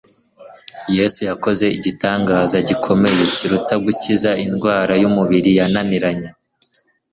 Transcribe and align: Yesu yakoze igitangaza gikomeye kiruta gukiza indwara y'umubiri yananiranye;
Yesu 0.97 1.19
yakoze 1.29 1.65
igitangaza 1.77 2.57
gikomeye 2.67 3.21
kiruta 3.35 3.75
gukiza 3.85 4.31
indwara 4.45 4.93
y'umubiri 5.01 5.51
yananiranye; 5.59 6.29